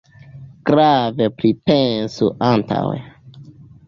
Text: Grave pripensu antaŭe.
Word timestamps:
Grave 0.69 1.27
pripensu 1.41 2.31
antaŭe. 2.47 2.97